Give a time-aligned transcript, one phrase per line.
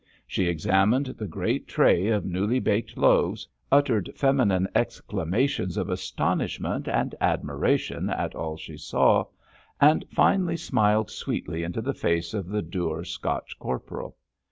[0.25, 7.13] She examined the great tray of newly baked loaves, uttered feminine exclamations of astonishment and
[7.21, 9.25] admiration at all she saw,
[9.79, 14.17] and finally smiled sweetly into the face of the dour Scotch corporal.